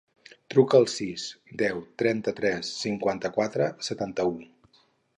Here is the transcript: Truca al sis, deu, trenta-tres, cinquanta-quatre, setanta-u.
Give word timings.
Truca 0.53 0.79
al 0.83 0.87
sis, 0.93 1.25
deu, 1.61 1.83
trenta-tres, 2.03 2.73
cinquanta-quatre, 2.87 3.71
setanta-u. 3.91 4.39